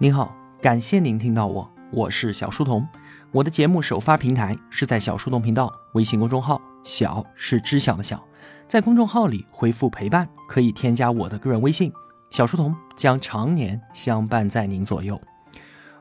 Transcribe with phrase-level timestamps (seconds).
[0.00, 2.86] 您好，感谢您听到我，我是小书童。
[3.32, 8.24] 我的节目首发平台是在小书童频道微信公众号，小是知晓的小，
[8.68, 11.92] 在公众号里回复陪伴，可以添加我的个人微信，
[12.30, 15.20] 小书童将常年相伴在您左右。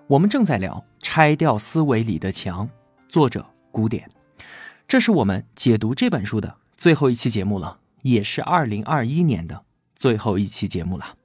[0.05, 2.67] 我们正在聊《拆掉思维里的墙》，
[3.09, 4.11] 作者古典。
[4.87, 9.63] 这是我们解读这本书的最后一期节目了，也是二零二一年的
[9.95, 11.15] 最后一期节目了。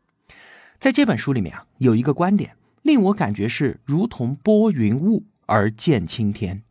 [0.79, 6.63] 在这本书里面啊，有一个观点令我感觉是如同拨云雾而见青天。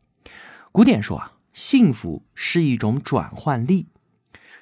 [0.72, 3.88] 古典说啊，幸福是一种转换力，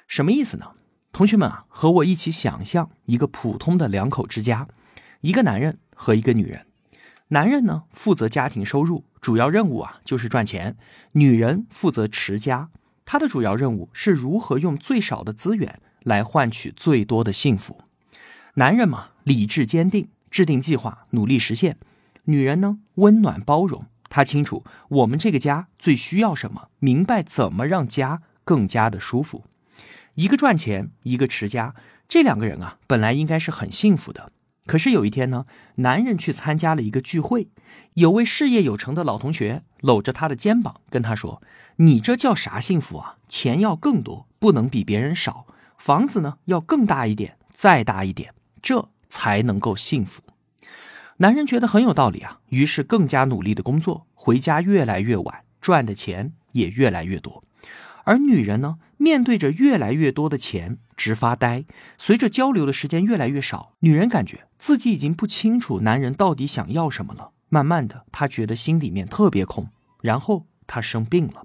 [0.06, 0.72] 什么意思呢？
[1.12, 4.68] 同学们啊，和我一起想象一个普通的两口之家，
[5.20, 6.66] 一个男人和一个女人。
[7.28, 10.74] 男人呢负责家庭收入，主要任务啊就是赚钱；
[11.12, 12.70] 女人负责持家，
[13.04, 17.82] 她的主要任务是如何用最少的资源来换取最多的幸福。
[18.54, 21.74] 男人嘛，理智坚定，制定计划，努力实现；
[22.24, 29.44] 女人呢，温暖包容，她清楚我们这个家最需要什么，明白怎么让家更加的舒服。
[30.14, 31.74] 一个赚钱，一个持家，
[32.08, 34.32] 这两个人啊，本来应该是很幸福的。
[34.66, 35.46] 可是有一天呢，
[35.76, 37.48] 男人去参加了一个聚会，
[37.94, 41.42] 有位事业有成的老同学搂着他的肩膀跟他说
[41.76, 43.16] ：“你这叫啥幸福啊？
[43.26, 45.46] 钱要更多，不能比别人少；
[45.76, 50.22] 房子呢要更大一点，再大一点，这才能够幸福。”
[51.18, 57.44] 男人觉得很有道理啊，于是更加努力的工作，回家越来越晚，赚的钱也越来越多。
[58.04, 61.66] 而女人呢，面对着越来越多的钱，直发呆。
[61.98, 67.32] 随着交流的时间越来越少，女人感觉自己已经不清楚男人到底想要什么了。
[67.50, 69.68] 慢慢的，她觉得心里面特别空，
[70.00, 71.44] 然后她生病了。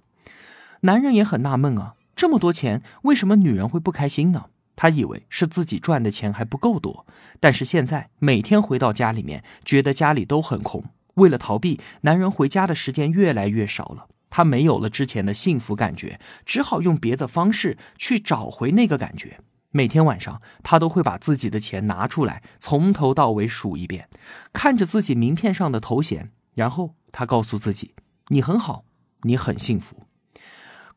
[0.82, 4.46] 男人也很纳闷啊，这么多钱，为什么女人会不开心呢？
[4.76, 7.06] 他以为是自己赚的钱还不够多，
[7.40, 10.84] 但是现在每天回到家里面，觉得家里都很空。
[11.16, 14.08] 为了逃避，男人回家的时间越来越少了。
[14.30, 19.40] 他没有了之前的幸福感觉，只好用别的方式去找回那个感觉。
[19.72, 24.10] 每天晚上，他都会把自己的钱拿出来，从头到尾数一遍，
[24.52, 27.94] 看着自己名片上的头衔，然后他告诉自己
[28.28, 28.84] ：“你很好，
[29.22, 30.04] 你很幸福。”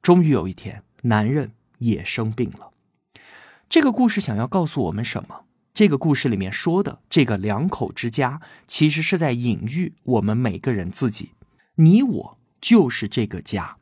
[0.02, 2.70] 终于有一天，男人也生病了。
[3.68, 5.44] 这个故事想要告诉我们什么？
[5.74, 11.32] 这个故事里面说的这个两口之家，其实是在隐喻我们每个人自己，
[11.76, 12.38] 你我。
[12.60, 13.76] 就是这个家，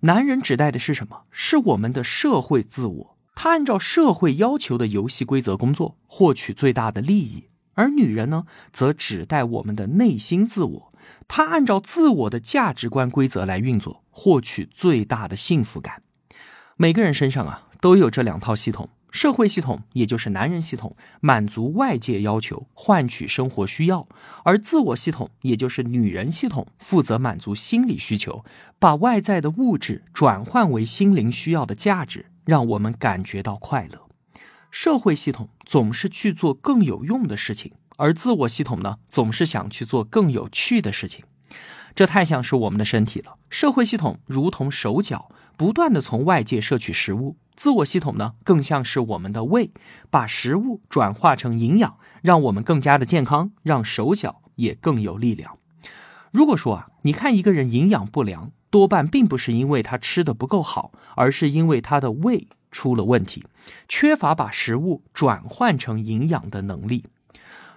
[0.00, 1.22] 男人指代的是什么？
[1.30, 7.44] 是我们的社会自我，他按照社会要求的游戏规则工作，获取最大的利益；
[7.74, 10.92] 而女人呢，则指代我们的内心自我，
[11.28, 16.02] 她按照自我的价值观规则来运作，获取最大的幸福感。
[16.76, 18.90] 每个人身上啊，都有这两套系统。
[19.12, 24.08] 社会系统，也就是男人系统，满足外界要求，换取生活需要；
[24.42, 28.42] 而自我系统，也就是女人系统，负责满足心理需求，
[28.78, 34.08] 把外在的物质转换为心灵需要的价值，让我们感觉到快乐。
[34.70, 41.22] 社会系统总是去做更有用的事情，而自我系统呢，总是想去做更有趣的事情。
[41.94, 43.36] 这太像是我们的身体了。
[43.50, 49.70] 社会系统如同手脚，不断的从外界摄取食物；自我系统呢，更像是我们的胃，
[50.10, 55.58] 把食物转化成营养，让我们更加的健康，让手脚也更有力量。
[56.30, 63.44] 如果说啊，你看一个人营养不良，多半并不是因为他吃的不够好，而是因为他的胃出了问题，
[63.86, 67.04] 缺乏把食物转换成营养的能力。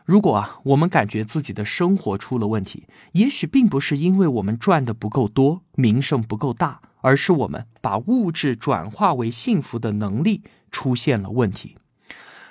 [0.06, 11.76] 如果啊，我们感觉自己的生活出了问题，也许并不是因为我们赚的不够多，名声不够大，而是我们把物质转化为幸福的能力出现了问题。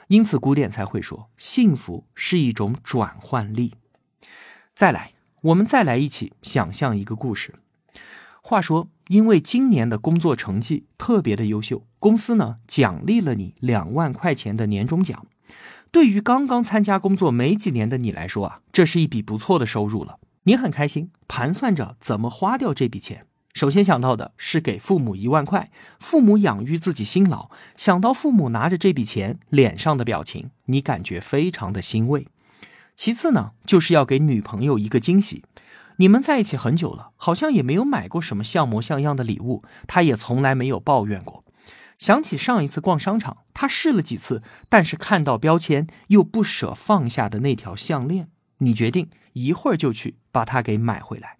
[0.08, 3.74] 因此，古典才会说，幸福是一种转换力。
[4.74, 5.12] 再来，
[5.42, 7.54] 我们再来一起想象一个故事。
[8.42, 15.24] 话说，因为今年的工作成绩特别的优秀，公司呢奖励了你两万块钱的年终奖。
[15.94, 20.18] 对于刚刚参加工作没几年的你来说啊，这是一笔不错的收入了。
[20.42, 23.26] 你很开心，盘算着怎么花掉这笔钱。
[23.52, 25.70] 首先想到的是给父母一万块，
[26.00, 27.48] 父母养育自己辛劳。
[27.76, 32.26] 想到父母拿着这笔钱，脸上的表情，你感觉非常的欣慰。
[32.96, 35.44] 其次呢，就是要给女朋友一个惊喜。
[35.98, 41.43] 你们在一起很久了，好像也没有买过什么像模像样的礼物，她也从来没有抱怨过。
[41.98, 51.38] 想起上一次逛商场，他试了几次，但是看到标签又不舍放下的那条项链，你决定一会儿就去把它给买回来。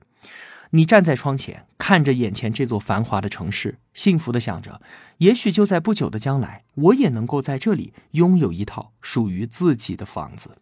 [0.71, 4.81] 你站在窗前，看着眼前这座繁华的城市，幸福的想着，
[5.19, 10.59] 也许就在不久的将来，我也能够在这里拥有一套属于自己的房子。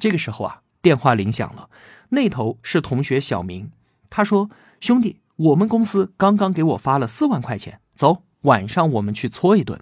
[0.00, 1.68] 这个时候啊，电话铃响了，
[2.10, 3.70] 那头是同学小明。
[4.08, 4.50] 他说
[4.80, 9.80] ：“兄弟，我们公司刚刚给我发了四万块钱，走，晚上我们去搓一顿。”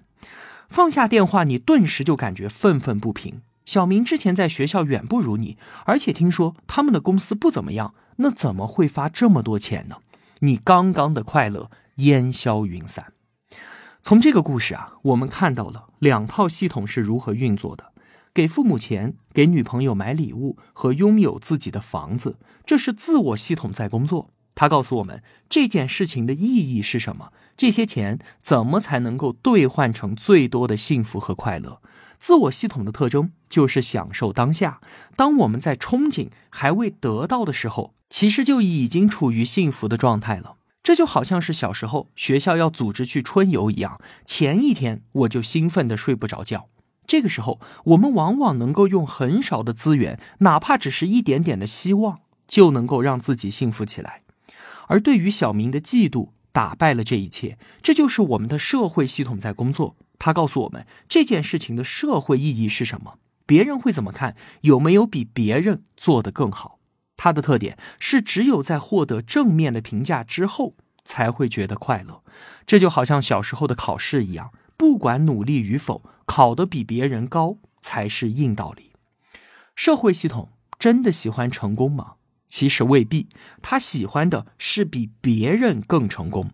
[0.69, 3.43] 放下电话，你顿时就感觉愤愤不平。
[3.65, 9.97] 小明之前在学校远不如你，而且听说他们的公司不怎么样，那怎么会发这么多钱呢？
[10.41, 13.13] 你刚刚的快乐烟消云散。
[14.03, 17.93] 从这个故事啊，我们看到了两套系统是如何运作的：
[18.33, 24.31] 给父母钱、给女朋友买礼物和拥有自己的房子，这是自我系统在工作。
[24.55, 31.83] 它告诉我们这件事情的意义是什么，这些钱怎么才能够兑换成最多的幸福和快乐。
[32.19, 34.81] 自我系统的特征就是享受当下。
[35.15, 40.57] 当我们在憧憬还未得到的时候，其实就已经处于幸福的状态了。
[40.83, 46.71] 这就好像是小时候学校要组织去春游一样，前一天我就兴奋的睡不着觉。
[47.07, 54.23] 这个时候，我们往往能够用很少的资源，哪怕只是一点点的希望，就能够让自己幸福起来。
[54.87, 57.59] 而对于小明的嫉妒，打败了这一切。
[57.83, 59.97] 这就是我们的社会系统在工作。
[60.19, 66.79] 他告诉我们这件事情的社会意义是什么，别人会怎么看，有没有比别人做得更好。
[67.17, 70.75] 它的特点是只有在获得正面的评价之后，
[71.05, 72.23] 才会觉得快乐。
[72.67, 78.93] 这就好像小时候的考试一样，不管努力与否，考得比别人高才是硬道理。
[79.75, 82.13] 社会系统真的喜欢成功吗？
[82.51, 83.29] 其实未必，
[83.63, 86.51] 他喜欢的是比别人更成功。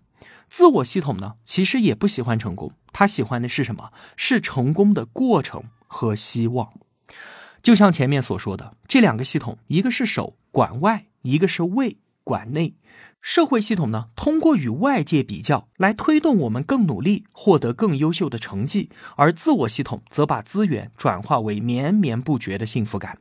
[0.49, 2.71] 自我系统呢，其实也不喜欢成功。
[2.93, 3.91] 他喜欢的是什么？
[4.15, 6.73] 是成功的过程和希望。
[7.61, 12.77] 就像前面所说的，这两个系统，一个是手管外，一个是胃管内。
[13.21, 23.19] 社会系统呢，通过与外界比较来推动我们更努力，获得更优秀的成绩；而自我系统则把资源转化为绵绵不绝的幸福感。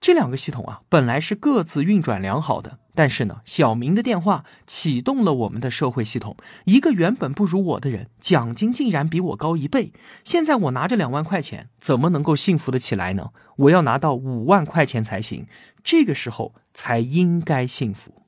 [0.00, 6.36] 这两个系统啊，本来是各自运转良好的，但是呢，小明的电话启动了我们的社会系统。
[6.64, 9.92] 一个原本不如我的人，奖金竟然比我高一倍。
[10.22, 13.30] 现在我拿着两万块钱，怎么能够幸福的起来呢？
[13.56, 15.46] 我要拿到五万块钱才行，
[15.82, 18.22] 这个时候才应该幸福。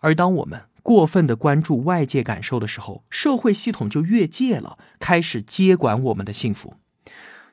[0.00, 6.74] 而当我们过分的关注外界感受的时候，社会系统就越界了，开始接管我们的幸福。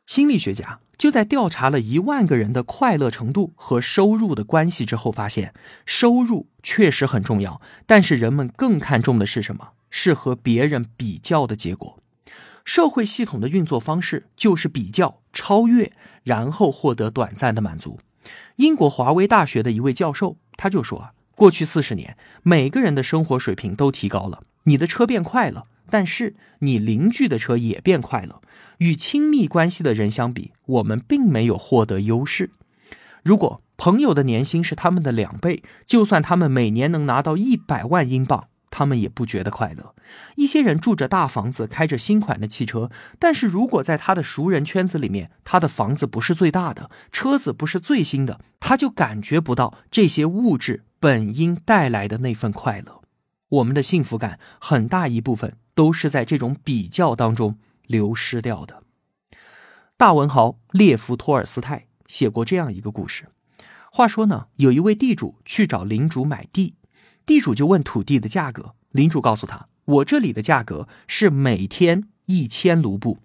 [0.07, 0.79] 心理学家。
[0.97, 5.53] 就在调查了一万个人的快乐程度和收入的关系之后，发现
[5.85, 9.73] 收入确实很重要，但是人们更看重的是什么？
[9.91, 11.99] 是和别人比较的结果。
[12.65, 15.91] 社会系统的运作方式就是比较、超越，
[16.23, 17.99] 然后获得短暂的满足。
[18.55, 25.65] 英国华威大学的一位教授他就说，过去四十年，每个人的生活水平都提高了，你的车变快了。
[25.89, 28.41] 但是你邻居的车也变快了，
[28.77, 32.51] 与亲密关系的人相比，我们并没有获得优势。
[33.23, 39.93] 如果朋友的年薪是他们的两倍，就算他们每年能拿到一百万英镑，他们也不觉得快乐。
[40.35, 52.96] 一些人住着大房子，开着新款的汽车，但是如果在他的熟人圈子里面，他的房子不是最大的，车子不是最新的，他就感觉不到这些物质本应带来的那份快乐。
[53.49, 55.57] 我们的幸福感很大一部分。
[55.77, 58.81] 都是在这种比较当中流失掉的。
[59.95, 63.27] 大文豪列夫·托尔斯泰写过这样一个故事。
[63.91, 66.73] 话说呢，有一位地主去找领主买地，
[67.27, 73.19] 地主就问土地的价格，领主告诉他：“我这里的价格是每天一千卢布。”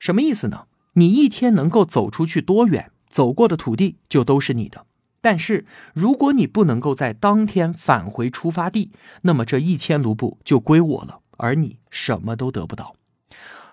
[0.00, 0.68] 什么意思呢？
[0.94, 4.86] 你一天能够走出去多远，走过的土地就都是你的。
[5.22, 5.64] 但是
[5.94, 8.90] 如果你不能够在当天返回出发地，
[9.22, 11.20] 那么这一千卢布就归我了。
[11.38, 12.94] 而你什么都得不到。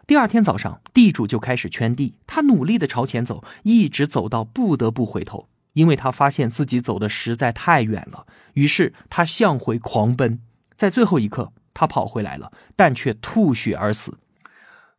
[0.08, 8.26] 第二天早上，地主就开始圈地，他努力的朝前走，一直走到不得不回头，因为他发现自己走的实在太远了。
[8.54, 10.40] 于是他向回狂奔，
[10.76, 14.18] 在最后一刻，他跑回来了，但却吐血而死。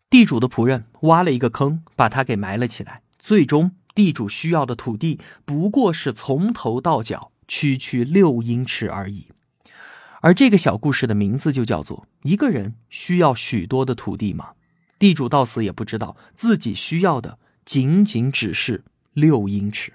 [0.08, 3.02] 地主的仆人挖了一个坑，把他给埋了起来。
[3.18, 9.26] 最终，地主需要的土地不过是从头到脚区区六英尺而已。
[10.22, 14.52] 而这个小故事的名字就叫做“一个人需要许多的土地吗？”
[14.98, 19.92] 地主到死也不知道自己需要的仅仅只是六英尺。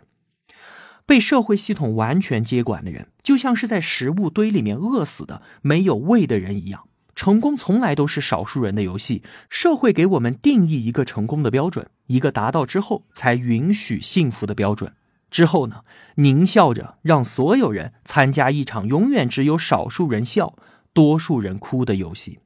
[1.08, 6.88] 被社会系统完全接管的人，就像是在食物堆里面饿死的没有胃的人一样。
[7.16, 9.24] 成功从来都是少数人的游戏。
[9.50, 14.94] 社会给我们定义一个成功的标准，一个达到之后才允许幸福的标准。
[15.32, 15.82] 之后呢？
[16.16, 20.56] 狞笑着让所有人参加一场永远只有少数人笑、
[20.94, 22.40] 多数人哭的游戏。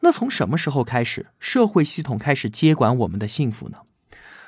[0.00, 3.78] 那从什么时候开始，社会系统开始接管我们的幸福呢？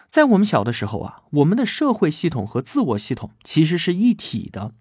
[0.09, 4.73] 在我们小的时候啊，我们的社会系统和自我系统其实是一体的。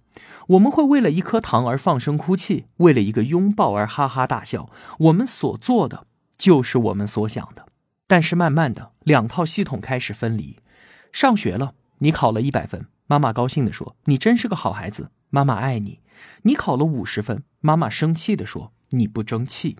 [0.48, 4.70] 我们会为了一颗糖而放声哭泣，为了一个拥抱而哈哈大笑。
[5.00, 6.08] 我们所做的
[6.38, 7.66] 就是我们所想的。
[8.08, 10.58] 但是慢慢的，两套系统开始分离。
[11.12, 16.00] 上学了，你考了一百分，妈妈高兴地说：“你真是个好孩子，妈妈爱你。”
[16.44, 19.78] 你考了五十分，妈妈生气地说：“你不争气。”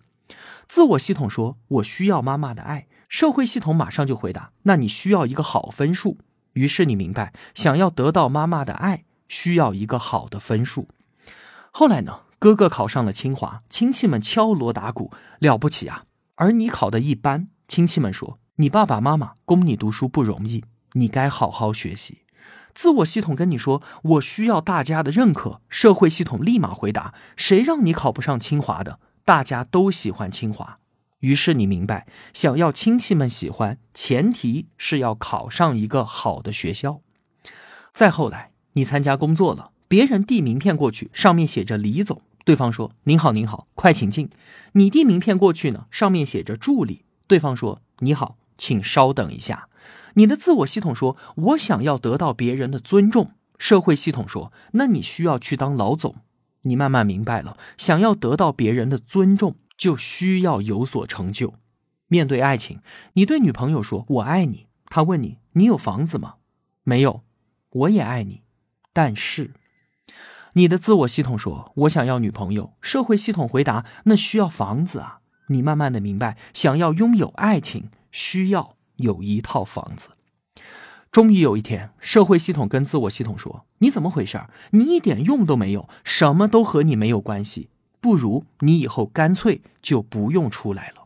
[0.69, 6.19] 自我系统说：“我需要妈妈的爱。”社会系统马上就回答：“那你需要一个好分数。”
[6.53, 10.89] 于是你明白，想要得到妈妈的爱，需要一个好的分数。
[11.71, 16.03] 后来呢，哥哥考上了清华，亲戚们敲锣打鼓，了不起啊！
[16.36, 22.24] 而你考的一般，亲戚们说：“你爸爸妈妈供你读书不容易，你该好好学习。”
[22.74, 29.00] 自我系统跟你说：“我需要大家的认可。”社会系统立马回答：“谁让你考不上清华的？
[29.25, 30.79] 大家都喜欢清华。”
[31.19, 37.01] 于是你明白，想要亲戚们喜欢，前提是要考上一个好的学校。
[37.91, 44.29] 再后来，你参加工作了，别人递名片过去，上面写着李总，对方说：“您好，您好，快请进。”
[44.71, 49.67] 你递名片过去呢，上面写着助理，对方说：“你好，请稍等一下。”
[50.15, 56.15] 你的自我系统说：“我想要得到别人的尊重。”社会系统说：“那你需要去当老总。”
[56.63, 59.57] 你慢慢明白了，想要得到别人的尊重。
[59.79, 61.53] 就需要有所成就。
[62.09, 62.81] 面对爱情，
[63.13, 66.36] 你对女朋友说“我爱你”，她问你：“你有房子吗？”
[66.83, 67.24] 没有。
[67.69, 68.41] 我也爱你，
[68.99, 69.51] 但是
[70.51, 80.09] 你的自我系统说：“我想要女朋友。”社会系统回答：“那需要房子啊。”你慢慢的明白，想要拥有爱情，需要有一套房子。
[81.13, 84.37] 终于有一天，社会系统跟自我系统说：“你怎么回事？
[84.71, 87.69] 你一点用都没有，什么都和你没有关系。”
[88.01, 91.05] 不如你以后干脆就不用出来了。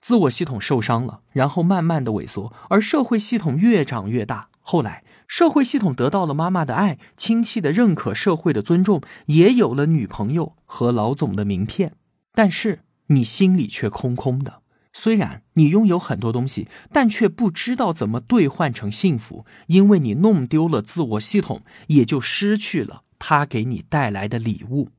[0.00, 4.50] 自我系统受伤了，然后慢慢的萎缩，而社会系统越长越大。
[4.70, 11.94] 后来，社会系统得到了妈妈的爱、亲戚的认可、社会的尊重，也有了女朋友和老总的名片。
[12.34, 14.62] 但是你心里却空空的。
[14.92, 24.90] 虽然你拥有很多东西，但却不知道怎么兑换成幸福，因为你弄丢了自我系统，也就失去了他给你带来的礼物。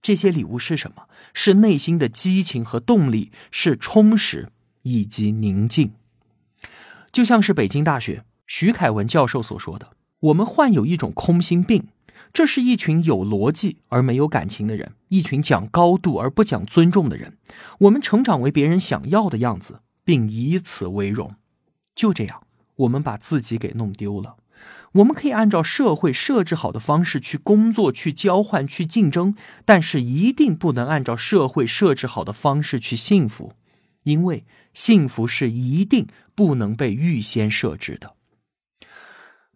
[0.00, 1.02] 这些礼物是什么？
[1.34, 4.48] 是内心的激情和动力，是充实
[4.84, 5.92] 以及宁静。
[7.12, 9.90] 就像是北京大学徐凯文教授所说的
[10.20, 11.88] ：“我们患有一种空心病，
[12.32, 17.36] 这是一群有逻辑而没有感情的人，一群讲高度而不讲尊重的人。
[17.80, 21.34] 我们成长为别人想要的样子，并以此为荣。
[21.94, 24.36] 就这样，我们把自己给弄丢了。”
[24.92, 29.36] 我们可以按照社会设置好的方式去工作、去交换、去竞争，
[29.66, 33.52] 但是一定不能按照社会设置好的方式去幸福，
[34.04, 38.14] 因为幸福是一定不能被预先设置的。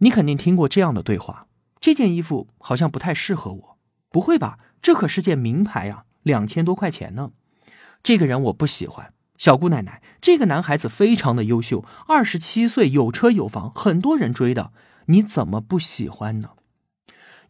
[0.02, 1.46] 你肯定听过这样的对话：
[1.80, 3.78] 这件衣服好像不太适合我。
[4.10, 4.58] 不会吧？
[4.82, 7.30] 这可是件名牌啊，两千多块钱呢。
[8.02, 9.14] 这个人我不喜欢。
[9.38, 14.72] 小姑奶奶，这个男孩子非常的优秀，二十七岁，有车有房，很多人追的。
[15.06, 16.50] 你怎么不喜欢呢？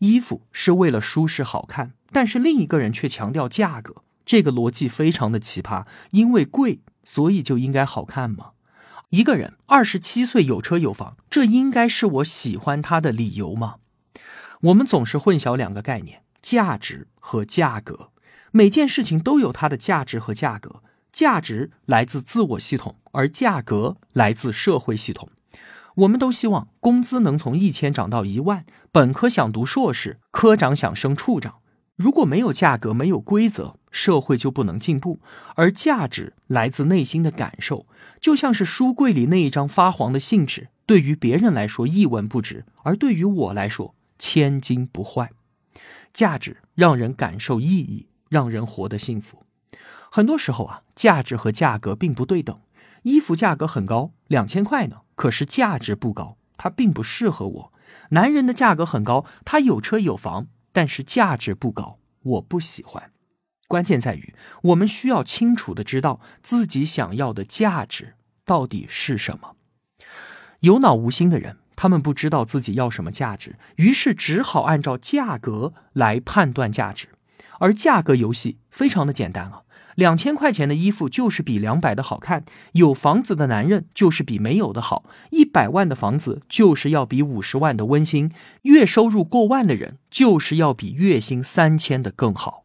[0.01, 5.87] 衣服是为了舒适好看，但是另一个人却强调价格，这个逻辑非常的奇葩。
[6.11, 8.51] 因为贵，所以就应该好看吗？
[9.13, 13.75] 一个人二十七岁有车有房，这应该是我喜欢他的理由吗？
[14.63, 18.09] 我们总是混淆两个概念：价值和价格。
[18.53, 25.29] 每件事情都有它的价值和价格，价值来自自我系统，而价格来自社会系统。
[25.97, 31.57] 我们都希望工资能从一千涨到一万，本科想读硕士，科长想升处长。
[31.97, 35.21] 如果没有价格，没有规则，社会就不能进步。
[35.57, 37.87] 而价值来自内心的感受，
[38.23, 45.29] 就像是书柜里那一张发黄的信纸，对于别人来说一文不值，而对于我来说千金不换。
[46.15, 49.45] 价值让人感受意义，让人活得幸福。
[50.09, 52.59] 很多时候啊，价值和价格并不对等。
[53.03, 54.99] 衣服价格很高，两千块呢。
[55.17, 57.73] 可是价值不高，它并不适合我。
[58.11, 63.12] 男人的价格很高，他有车有房，但是价值不高，我不喜欢。
[63.73, 68.13] 关键在于，我们需要清楚的知道自己想要的价值
[68.45, 69.57] 到底是什么。
[70.61, 77.09] 有脑无心的人，他们不知道自己要什么价值，于是只好按照价格来判断价值。
[77.61, 79.63] 而价格游戏非常的简单啊。
[79.95, 88.31] 两千块钱的衣服就是比两百的好看，有房子的男人就是比没有的好，一百万的房子就是要比五十万的温馨，
[88.63, 92.62] 月收入过万的人就是要比月薪三千的更好。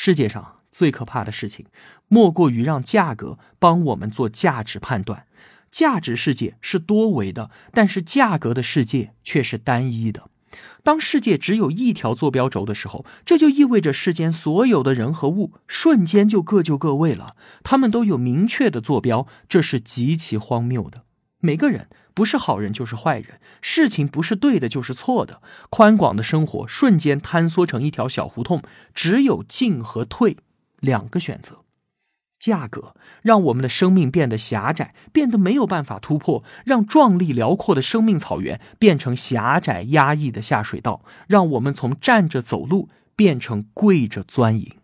[0.00, 1.66] 世界上最可怕的事情，
[2.06, 5.26] 莫过于让价格帮我们做价值判断。
[5.72, 10.30] 价值世界是多维的，但是价格的世界却是单一的。
[10.84, 17.34] 当世界只有一条坐标轴的时候，这就意味着世间所有的人和物瞬间就各就各位了。
[17.64, 21.02] 他们都有明确的坐标，这是极其荒谬的。
[21.40, 25.40] 每个人不是好人就是坏人，事情不是对的就是错的。
[25.70, 30.36] 宽广的生活瞬间坍缩成一条小胡同，只有进和退
[30.80, 31.64] 两个选择。
[32.38, 44.76] 价格让我们的生命变得狭窄，变得没有办法突破；让壮丽辽阔的生命草原变成狭窄压抑的下水道；让我们从站着走路变成跪着钻营。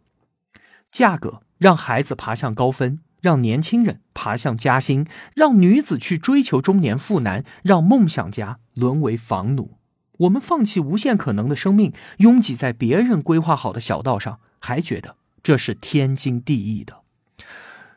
[0.91, 9.79] 价格让孩子爬向高分，让年轻人爬向加薪，让女子去追求中年妇男，让梦想家沦为房奴。
[10.19, 17.01] 我们放弃无限可能的生命，拥挤在别人规划好的小道上，还觉得这是天经地义的。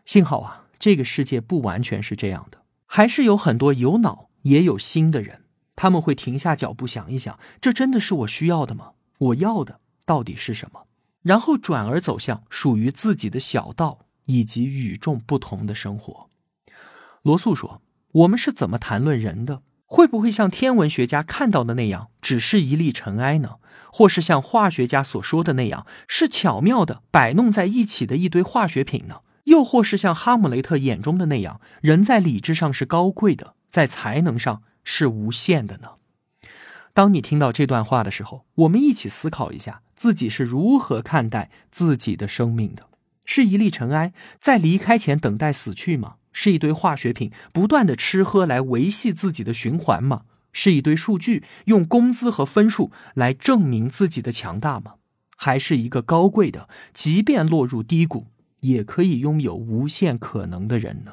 [0.06, 5.42] 幸好啊，这个世界不完全是这样的，还是有很多有脑也有心的人，
[5.76, 8.92] 他们会停下脚步想一想，这真的是我需要的吗？
[9.18, 10.88] 我要的到底是什么？
[11.22, 16.30] 然后转而走向属于自己的小道以及与众不同的生活。
[17.24, 17.82] 罗素说
[18.14, 19.62] ：“我们是怎么谈论人的？
[19.86, 23.56] 会不会像天文学家看到的那样，只是一粒尘埃呢？
[23.92, 35.92] 或是像化学家所说的那样，是巧妙的摆弄在一起的一堆化学品呢？”又或是像哈姆雷特眼中的那样，人在理智上是高贵的，在才能上是无限的呢？
[36.94, 42.87] 当你听到这段话的时候，我们一起思考一下，自己是如何看待自己的生命的？
[43.28, 46.16] 是一粒尘埃，在离开前等待死去吗？
[46.34, 50.24] 是一堆化学品，不断的吃喝来维系自己的循环吗？
[50.54, 54.96] 是一堆数据，用工资和分数来证明自己的强大吗？
[55.36, 58.28] 还是一个高贵的，即便落入低谷？
[58.62, 61.12] 也可以拥有无限可能的人呢。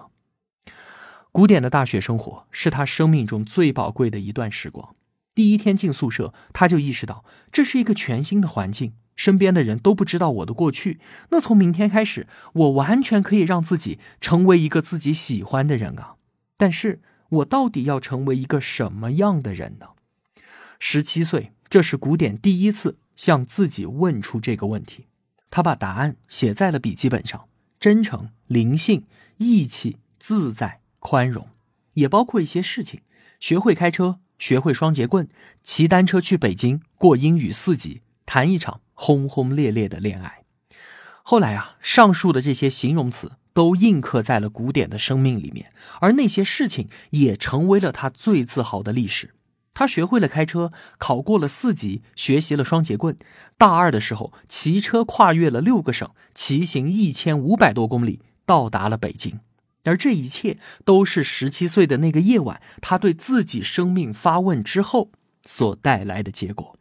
[1.31, 4.95] 古典的大学生活是他生命中最宝贵的一段时光。
[5.35, 11.01] 第一天进宿舍，他就意识到这是一个全新的环境，身边的人都不知道我的过去。
[11.31, 16.17] 那从明天开始，我完全可以让自己成为一个自己喜欢的人啊！
[16.57, 19.89] 但是我到底要成为一个什么样的人呢？
[20.79, 25.07] 十七岁，这是古典第一次向自己问出这个问题。
[25.51, 27.49] 他把答案写在了笔记本上：
[27.79, 29.05] 真诚、灵性、
[29.39, 31.49] 义气、自在、宽容，
[31.95, 33.01] 也包括一些事情：
[33.39, 35.29] 学会开车，学会双节棍，
[35.63, 40.45] 骑单车去北京，过英语四级，谈一场轰轰烈烈的恋爱。
[41.23, 49.35] 后来啊，上述的这些形容词都印刻在了古典的生命里面，而那些事情也成为了他最自豪的历史。
[49.73, 53.17] 他学会了开车，考过了四级，学习了双节棍。
[53.59, 59.41] 大二的时候，骑车跨越了六个省，骑行一千五百多公里，到达了北京。
[59.83, 65.11] 而这一切都是十七岁的那个夜晚，他对自己生命发问之后
[65.45, 66.79] 所带来的结果。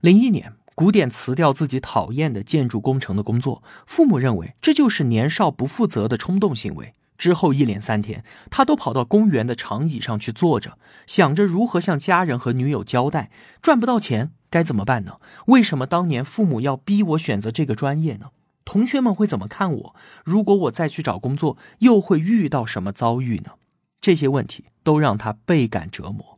[0.00, 6.92] 零一年，古典辞掉自己讨厌的建筑工程的工作，父母认为这就是年少不负责的冲动行为。
[7.16, 13.30] 之后一连三天，他都跑到公园的长椅上去坐着，想着如何向家人和女友交代。
[13.62, 15.14] 赚不到钱该怎么办呢？
[15.46, 18.26] 为什么当年父母要逼我选择这个专业呢？
[18.66, 19.94] 同学们会怎么看我？
[20.26, 23.52] 如果我再去找工作，又会遇到什么遭遇呢？
[23.98, 26.35] 这些问题都让他倍感折磨。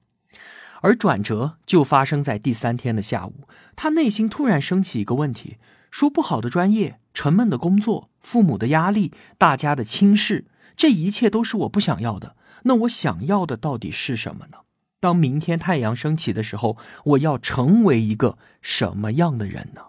[0.80, 5.58] 而转折就发生在第三天的下午，他内心突然升起一个问题：
[5.90, 10.46] 说不好的专业、沉闷的工作、父母的压力、大家的轻视。
[10.76, 12.36] 这一切都是我不想要的。
[12.62, 14.58] 那我想要的到底是什么呢？
[15.00, 19.82] 当明天太阳升起的时候，我要成为一个什么样的人呢？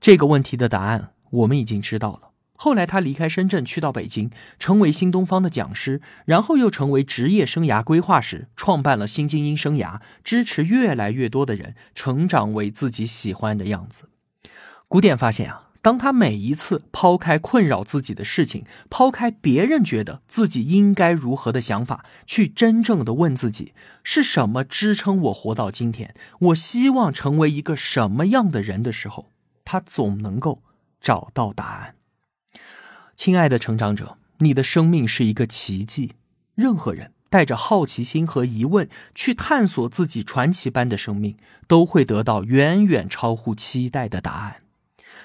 [0.00, 2.29] 这个问题的答案我们已经知道了。
[2.62, 14.10] 后来他离开深圳，去到北京，成为新东方的讲师，然后又成为职业生涯规划师，创办了新精英生涯，支持越来越多的人成长为自己喜欢的样子。
[14.88, 15.68] 古典发现啊。
[15.82, 23.72] 当他每一次抛开困扰自己的事情，抛开别人觉得自己应该如何的想法，去真正的问自己
[24.04, 29.30] 是什么支撑我活到今天，我希望成为一个什么样的人的时候，
[29.64, 30.62] 他总能够
[31.00, 31.94] 找到答案。
[33.20, 36.12] 亲爱的成长者，你的生命是一个奇迹。
[36.54, 41.36] 任何人带着好奇心和疑问去探索自己传奇般的生命，
[41.68, 44.62] 都会得到远远超乎期待的答案。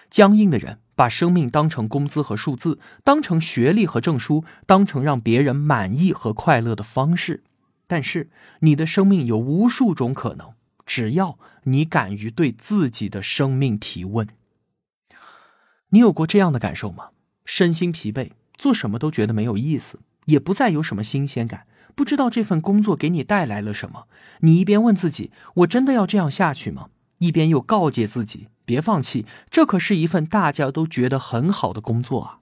[0.10, 7.46] 僵硬的人把生命当成工资和数字，当成学历和证书，当成让别人满意和快乐的方式。
[7.88, 8.30] 但是，
[8.60, 10.52] 你的生命有无数种可能，
[10.86, 14.28] 只要你敢于对自己的生命提问。
[15.92, 17.12] 你有过这样的感受吗？
[17.46, 24.08] 身心疲惫，做什么都觉得没有意思，也不再有什么新鲜感，不知道这份工作给你带来了什么。
[24.42, 26.88] 你一边问自己：“我真的要这样下去吗？”
[27.20, 32.40] 一边又告诫自己：“别放弃，这可是一份大家都觉得很好的工作啊。”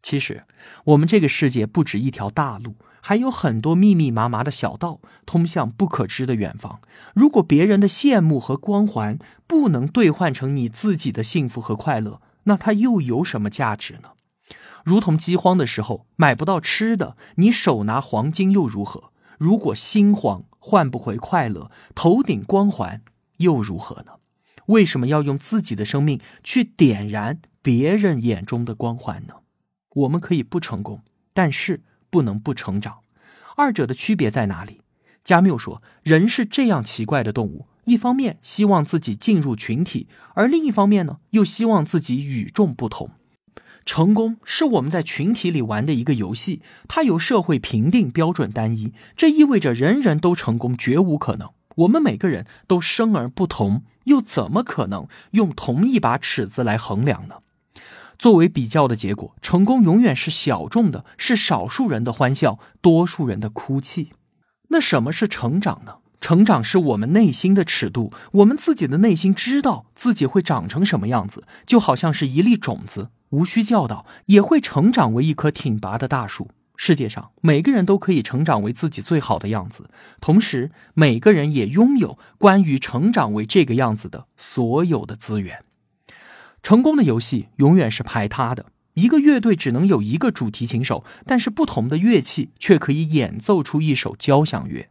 [0.00, 0.44] 其实，
[0.84, 6.80] 我们这个世界不止一条大路，还有很多密密麻麻的小道，通向不可知的远方。
[7.14, 14.10] 如果别人的羡慕和光环不能兑换成你自己的幸福和快乐，那它又有什么价值呢？
[14.84, 19.10] 如同饥荒的时候买不到吃的，你手拿黄金又如何？
[19.38, 23.02] 如果心慌换不回快乐，头顶光环
[23.38, 24.12] 又如何呢？
[24.66, 29.34] 为什么要用自己的生命去点燃别人眼中的光环呢？
[29.94, 32.98] 我们可以不成功，但是不能不成长。
[33.56, 34.82] 二者的区别在哪里？
[35.22, 43.10] 加缪说，人是这样奇怪的动物：一方面希望自己进入群体，而另一方面呢，又希望自己与众不同。
[43.84, 51.50] 成功是我们在群体里玩的一个游戏，它由社会评定标准单一，这意味着人人都成功绝无可能。
[51.76, 57.36] 我们每个人都生而不同，又怎么可能用同一把尺子来衡量呢？
[58.16, 64.10] 作为比较的结果，成功永远是小众的，是少数人的欢笑，多数人的哭泣。
[64.68, 65.96] 那什么是成长呢？
[66.20, 76.48] 成长是我们内心的尺度，我们自己的内心知道自己会长成什么样子，就好像是一粒种子，无需教导也会成长为一棵挺拔的大树。
[76.76, 85.64] 世界上每个人都可以成长为自己最好的样子，同时每个人也拥有关于成长为这个样子的所有的资源。
[86.62, 94.88] 成功的游戏永远是排他的，一个乐队只能有一个主题琴手，但是不同的乐器却可以演奏出一首交响乐。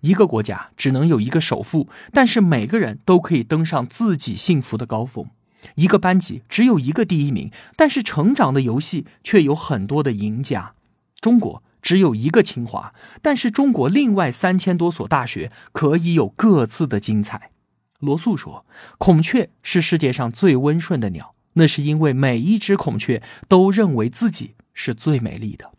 [0.00, 5.28] 一个国家只能有一个首富，但是每个人都可以登上自己幸福的高峰。
[5.76, 10.74] 一个班级只有一个第一名，但是成长的游戏却有很多的赢家。
[11.20, 17.50] 中国只有一个清华，但是中国另外三千多所大学可以有各自的精彩。
[17.98, 18.66] 罗素说
[18.98, 25.71] ：“孔雀是世界上最温顺的鸟，那是因为每一只孔雀都认为自己是最美丽的。”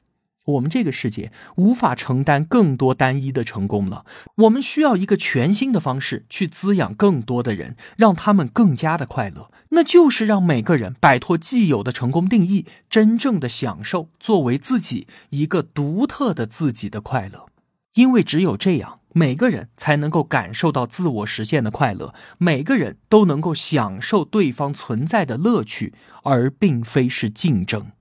[0.46, 9.50] 我们这个世界无法承担更多单一的成功了，我们需要一个全新的方式去滋养更多的人，让他们更加的快乐。
[9.70, 17.48] 那就是让每个人摆脱既有的成功定义，真正的享受作为自己一个独特的自己的快乐。
[17.96, 27.92] 因为只有这样，每个人才能够感受到自我实现的快乐，每个人都能够享受对方存在的乐趣，而并非是竞争。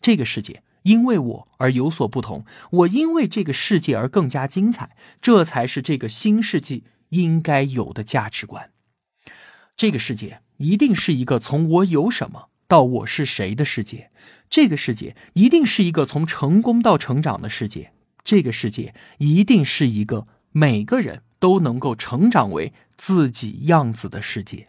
[0.00, 0.62] 这个世界。
[0.82, 8.70] 因为我而有所不同，我因为这个世界而更加精彩，这才是这个新世纪应该有的价值观。
[9.76, 14.10] 这个世界一定是一个从我有什么到我是谁的世界，
[14.50, 17.92] 这个世界一定是一个从成功到成长的世界，
[18.22, 24.68] 这个世界一定是一个每个人都能够成长为自己样子的世界。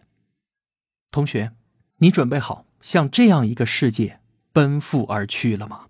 [1.10, 1.52] 同学，
[1.98, 4.20] 你准备好向这样一个世界
[4.52, 5.86] 奔赴而去了吗？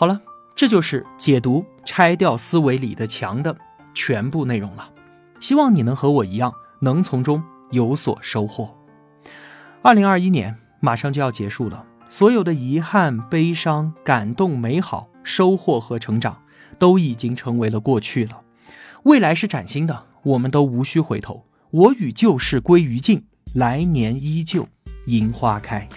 [0.00, 0.20] 好了，
[0.54, 3.56] 这就是解读拆掉思维里的墙的
[3.94, 4.88] 全部内容了。
[5.40, 8.72] 希望你能和我一样，能从中有所收获。
[9.82, 16.42] 二零二一年马上就要结束了，所有的遗憾、悲伤、感动、美好、收获和成长，
[16.78, 18.42] 都已经成为了过去了。
[19.02, 21.44] 未来是崭新的，我们都无需回头。
[21.72, 24.68] 我与旧事归于尽，来年依旧
[25.06, 25.88] 樱花开。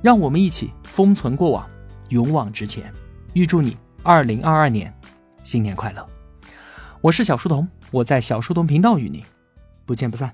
[0.00, 1.68] 让我们一起封存过往，
[2.08, 2.90] 勇往直前。
[3.34, 4.92] 预祝你二零二二年
[5.42, 6.06] 新年快乐！
[7.00, 9.24] 我是小书童，我在小书童频道与你
[9.86, 10.30] 不见不散。